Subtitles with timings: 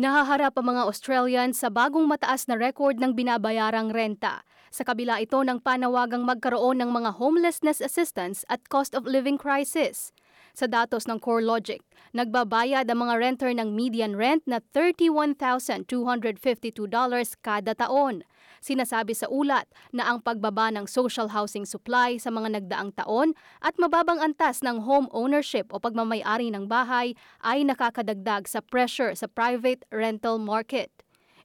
[0.00, 4.48] Nahaharap ang mga Australian sa bagong mataas na record ng binabayarang renta.
[4.72, 10.16] Sa kabila ito ng panawagang magkaroon ng mga homelessness assistance at cost of living crisis.
[10.56, 11.84] Sa datos ng CoreLogic,
[12.16, 15.84] nagbabayad ang mga renter ng median rent na $31,252
[17.44, 18.24] kada taon.
[18.60, 23.32] Sinasabi sa ulat na ang pagbaba ng social housing supply sa mga nagdaang taon
[23.64, 29.24] at mababang antas ng home ownership o pagmamayari ng bahay ay nakakadagdag sa pressure sa
[29.32, 30.92] private rental market.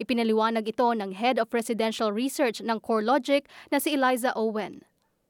[0.00, 4.80] Ipinaliwanag ito ng Head of Residential Research ng CoreLogic na si Eliza Owen.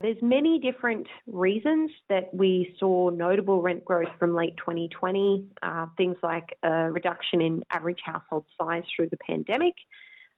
[0.03, 5.47] There's many different reasons that we saw notable rent growth from late 2020.
[5.63, 9.75] Uh, things like a reduction in average household size through the pandemic,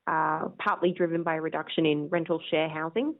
[0.06, 3.14] partly driven by a reduction in rental share housing.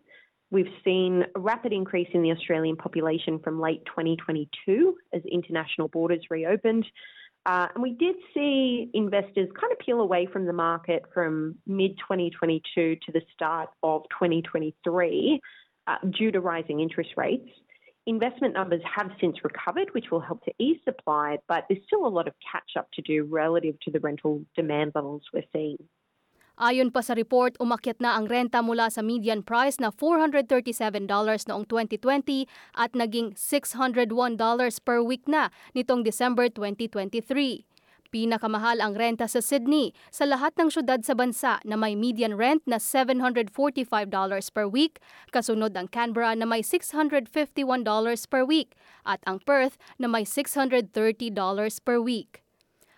[0.51, 6.23] We've seen a rapid increase in the Australian population from late 2022 as international borders
[6.31, 6.87] reopened.
[7.47, 11.99] Uh, and we did see investors kind of peel away from the market from mid
[11.99, 15.41] 2022 to the start of 2023
[15.87, 17.49] uh, due to rising interest rates.
[18.07, 22.09] Investment numbers have since recovered, which will help to ease supply, but there's still a
[22.09, 25.79] lot of catch up to do relative to the rental demand levels we're seeing.
[26.55, 30.87] Ayon pa sa report, umakyat na ang renta mula sa median price na $437
[31.51, 32.47] noong 2020
[32.79, 34.07] at naging $601
[34.87, 37.67] per week na nitong December 2023.
[38.15, 42.63] Pinakamahal ang renta sa Sydney sa lahat ng syudad sa bansa na may median rent
[42.71, 43.51] na $745
[44.55, 45.03] per week,
[45.35, 47.35] kasunod ang Canberra na may $651
[48.31, 50.95] per week at ang Perth na may $630
[51.83, 52.44] per week.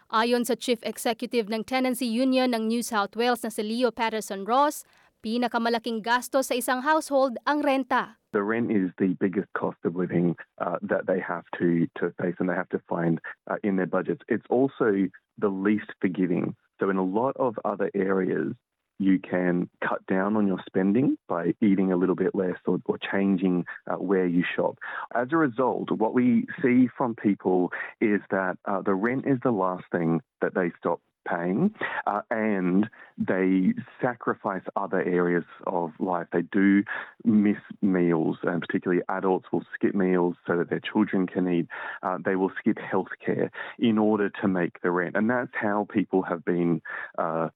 [0.07, 4.47] Ayon sa Chief Executive ng Tenancy Union ng New South Wales na si Leo Patterson
[4.47, 4.87] Ross,
[5.19, 8.15] pinakamalaking gasto sa isang household ang renta.
[8.31, 12.39] The rent is the biggest cost of living uh, that they have to, to face
[12.39, 13.19] and they have to find
[13.51, 14.23] uh, in their budgets.
[14.31, 15.11] It's also
[15.43, 16.55] the least forgiving.
[16.79, 18.55] So, in a lot of other areas,
[18.99, 22.99] you can cut down on your spending by eating a little bit less or, or
[22.99, 24.79] changing uh, where you shop.
[25.15, 29.51] As a result, what we see from people is that uh, the rent is the
[29.51, 31.75] last thing that they stop paying
[32.07, 36.27] uh, and they sacrifice other areas of life.
[36.33, 36.85] They do
[37.25, 41.67] miss meals, and particularly adults will skip meals so that their children can eat.
[42.03, 45.17] Uh, they will skip healthcare in order to make the rent.
[45.17, 46.81] And that's how people have been.
[47.19, 47.49] Uh,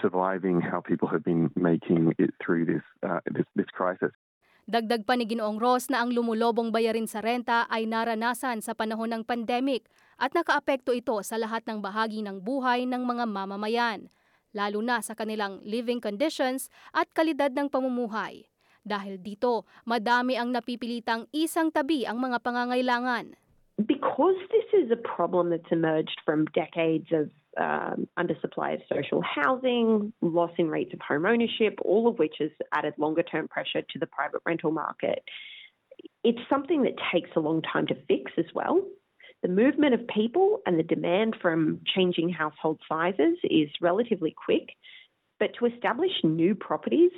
[0.00, 4.12] surviving how people have been making it through this uh, this, this crisis.
[4.64, 9.12] Dagdag pa ni Ginoong Ross na ang lumulobong bayarin sa renta ay naranasan sa panahon
[9.12, 9.84] ng pandemic
[10.16, 14.08] at nakaapekto ito sa lahat ng bahagi ng buhay ng mga mamamayan,
[14.56, 18.48] lalo na sa kanilang living conditions at kalidad ng pamumuhay.
[18.80, 23.36] Dahil dito, madami ang napipilitang isang tabi ang mga pangangailangan.
[23.84, 27.28] Because this is a problem that's emerged from decades of
[27.58, 32.50] um, undersupply of social housing, loss in rates of home ownership, all of which has
[32.72, 35.22] added longer term pressure to the private rental market.
[36.22, 38.82] It's something that takes a long time to fix as well.
[39.42, 44.70] The movement of people and the demand from changing household sizes is relatively quick,
[45.38, 47.12] but to establish new properties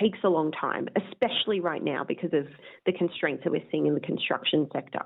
[0.00, 2.46] takes a long time, especially right now because of
[2.86, 5.02] the constraints that we're seeing in the construction sector.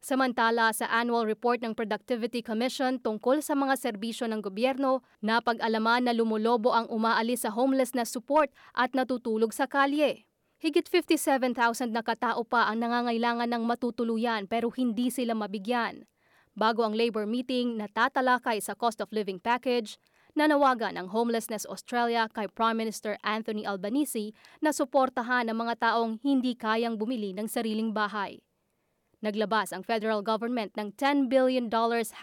[0.00, 6.16] Samantala sa annual report ng Productivity Commission tungkol sa mga serbisyo ng gobyerno, napag-alaman na
[6.16, 10.24] lumulobo ang umaalis sa homelessness support at natutulog sa kalye.
[10.56, 16.08] Higit 57,000 na katao pa ang nangangailangan ng matutuluyan pero hindi sila mabigyan.
[16.56, 20.00] Bago ang labor meeting na tatalakay sa cost of living package,
[20.32, 24.32] nanawagan ang Homelessness Australia kay Prime Minister Anthony Albanese
[24.64, 28.40] na suportahan ang mga taong hindi kayang bumili ng sariling bahay.
[29.20, 31.68] Naglabas ang federal government ng $10 billion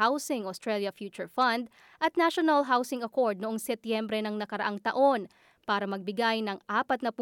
[0.01, 1.69] Housing Australia Future Fund
[2.01, 5.29] at National Housing Accord noong Setyembre ng nakaraang taon
[5.69, 7.13] para magbigay ng 40,000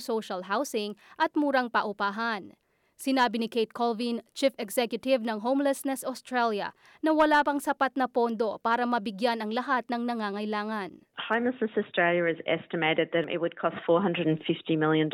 [0.00, 2.56] social housing at murang paupahan.
[2.96, 6.72] Sinabi ni Kate Colvin, Chief Executive ng Homelessness Australia,
[7.04, 11.04] na wala pang sapat na pondo para mabigyan ang lahat ng nangangailangan.
[11.30, 15.08] Homelessness Australia has estimated that it would cost $450 million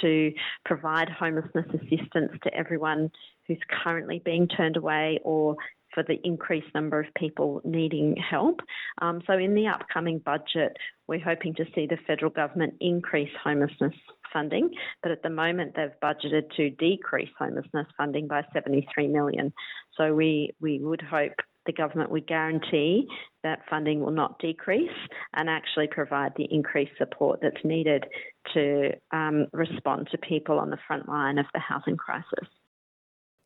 [0.00, 0.32] to
[0.64, 3.10] provide homelessness assistance to everyone
[3.46, 5.56] who's currently being turned away or
[5.92, 8.60] for the increased number of people needing help.
[9.02, 10.74] Um, so, in the upcoming budget,
[11.06, 13.94] we're hoping to see the federal government increase homelessness
[14.32, 14.70] funding,
[15.02, 19.52] but at the moment they've budgeted to decrease homelessness funding by 73 million.
[19.98, 21.34] So, we, we would hope
[21.68, 23.04] the government would guarantee
[23.44, 24.98] that funding will not decrease
[25.36, 28.08] and actually provide the increased support that's needed
[28.56, 32.48] to um, respond to people on the front line of the housing crisis.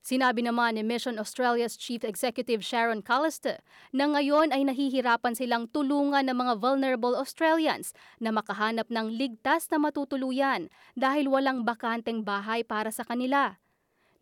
[0.03, 3.63] Sinabi naman ni Mission Australia's Chief Executive Sharon Callister
[3.95, 9.79] na ngayon ay nahihirapan silang tulungan ng mga vulnerable Australians na makahanap ng ligtas na
[9.79, 10.67] matutuluyan
[10.99, 13.62] dahil walang bakanteng bahay para sa kanila.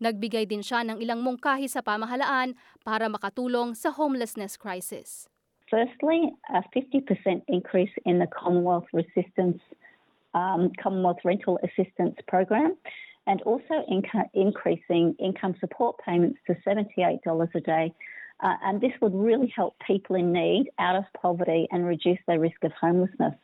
[0.01, 5.29] Nagbigay din siya ng ilang mungkahi sa pamahalaan para makatulong sa homelessness crisis.
[5.69, 7.05] Firstly, a 50%
[7.47, 9.61] increase in the Commonwealth Resistance,
[10.33, 12.73] um, Commonwealth Rental Assistance Program,
[13.29, 17.21] and also inco- increasing income support payments to $78
[17.53, 17.93] a day.
[18.41, 22.39] Uh, and this would really help people in need out of poverty and reduce their
[22.39, 23.37] risk of homelessness.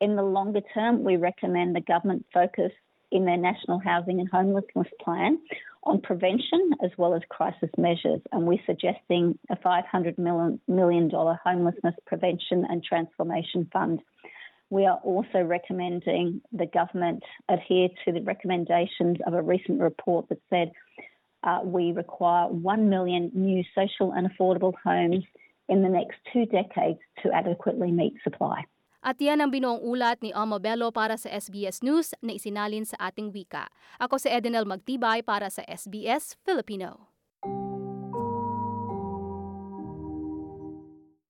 [0.00, 2.72] In the longer term, we recommend the government focus
[3.14, 5.38] in their National Housing and Homelessness Plan
[5.84, 8.20] on prevention as well as crisis measures.
[8.32, 10.18] And we're suggesting a $500
[10.66, 14.00] million homelessness prevention and transformation fund.
[14.70, 20.40] We are also recommending the government adhere to the recommendations of a recent report that
[20.50, 20.72] said
[21.42, 25.24] uh, we require 1 million new social and affordable homes
[25.68, 28.64] in the next two decades to adequately meet supply.
[29.04, 32.96] At yan ang binuong ulat ni Amo Bello para sa SBS News na isinalin sa
[32.96, 33.68] ating wika.
[34.00, 37.13] Ako si Edenel Magtibay para sa SBS Filipino.